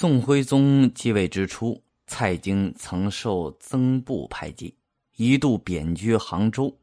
[0.00, 4.74] 宋徽宗继位之初，蔡京曾受曾布排挤，
[5.16, 6.74] 一度贬居杭州。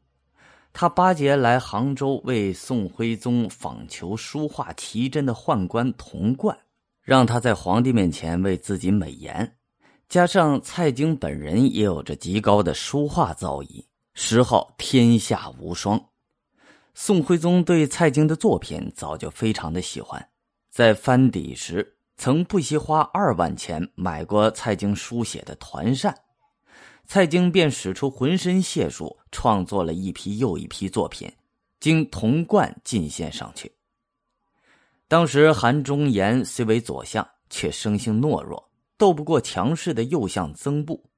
[0.72, 6.56] 他巴结来杭州为宋徽宗访求书画奇珍的宦官童贯，
[7.02, 9.56] 让他在皇帝面前为自己美言。
[10.08, 16.00] 加上蔡京本人也有着极高的书画造诣，时号天下无双。
[16.94, 20.24] 宋徽宗对蔡京的作品早就非常的喜欢，
[20.70, 21.96] 在翻底时。
[22.18, 26.12] 曾不惜花二万钱买过蔡京书写的团扇，
[27.06, 31.32] 蔡京便使出浑身解数创作了一批又一批作品，
[31.78, 33.70] 经童贯进献上去。
[35.06, 41.08] 当时韩忠言虽为左相，却生性懦弱，斗不过强势的右相曾布。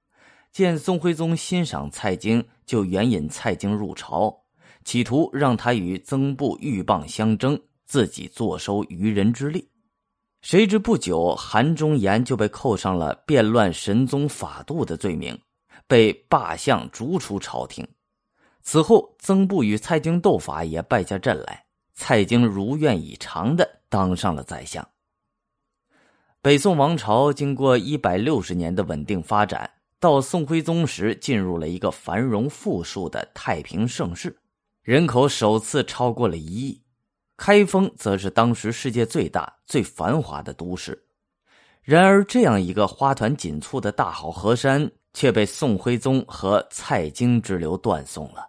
[0.52, 4.36] 见宋徽宗欣赏蔡京，就援引蔡京入朝，
[4.84, 9.66] 企图让他与曾布鹬蚌相争，自己坐收渔人之利。
[10.42, 15.38] 谁知不久，韩忠言就被扣上了变乱神宗法度的罪名，
[15.86, 17.86] 被罢相逐出朝廷。
[18.62, 24.86] 此后，曾布与蔡京斗法也败下阵来，蔡京如愿以偿的当上了宰相。
[26.40, 34.34] 北宋王朝经过一百六十年的稳定发展，到宋徽宗时进入了一个繁荣富庶的太平盛世，
[34.82, 36.82] 人口首次超过了一亿。
[37.42, 41.02] 开封则是当时世界最大、最繁华的都市，
[41.80, 48.46] 然而这样一个花团锦簇的大好河山，却被宋徽宗和蔡京之流断送了。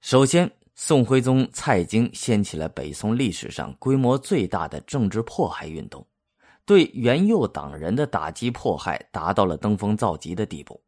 [0.00, 6.02] 首先，宋徽宗蔡京掀起了北宋历史上规模最大的政治迫害运动，
[6.64, 10.82] 对元佑党人的打击迫害达到了登峰造极的地步。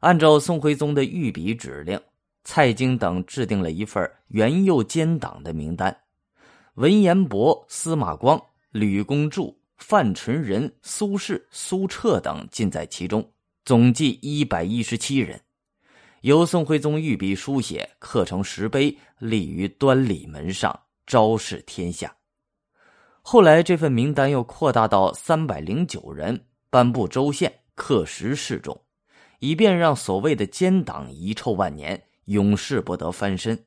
[0.00, 1.96] 按照宋徽宗的御笔指令。
[2.42, 5.96] 蔡京等制定了一份元佑奸党的名单，
[6.74, 13.28] 文彦博、司马光、吕公著、范纯仁、苏轼、苏辙等尽在其中，
[13.64, 15.40] 总计一百一十七人，
[16.22, 22.14] 由宋徽宗御笔书写，刻成石碑，立于端礼门上，昭示天下。
[23.22, 28.80] 后来这份名单又扩大到三百零九人，颁布州县，刻石示众，
[29.40, 32.02] 以便让所谓的奸党遗臭万年。
[32.30, 33.58] 永世不得翻身。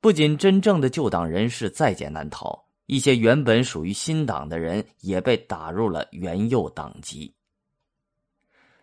[0.00, 7.34] 不仅真正的旧党人士在劫难逃，一些原本属于新党的人也被打入了元佑党籍。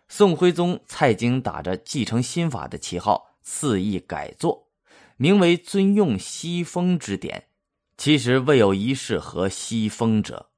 [0.08, 4.68] 宋徽宗蔡京打着继承新法的旗号，肆意改作，
[5.16, 7.46] 名为尊用西风之典，
[7.96, 10.50] 其实未有一事合西风者。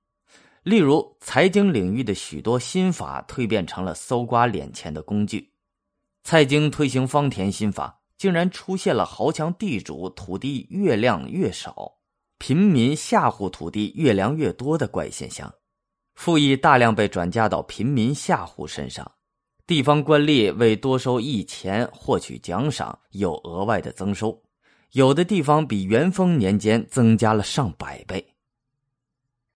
[0.62, 5.52] 例如，财经领域的许多新法蜕变成了搜刮敛钱的工具。
[6.22, 8.00] 蔡京推行方田新法。
[8.16, 11.94] 竟然出现了豪强地主土地越量越少，
[12.38, 15.52] 贫民下户土地越量越多的怪现象，
[16.14, 19.10] 赋役大量被转嫁到贫民下户身上，
[19.66, 24.42] 地方官吏为多收役钱获取奖赏，有额外的增收，
[24.92, 28.33] 有的地方比元丰年间增加了上百倍。